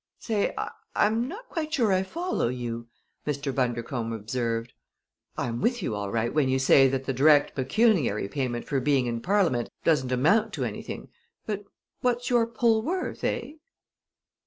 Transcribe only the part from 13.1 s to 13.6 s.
eh?"